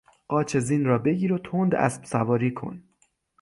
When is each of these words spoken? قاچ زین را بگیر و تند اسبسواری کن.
قاچ 0.27 0.57
زین 0.57 0.85
را 0.85 0.97
بگیر 0.97 1.33
و 1.33 1.37
تند 1.37 1.75
اسبسواری 1.75 2.53
کن. 2.53 2.83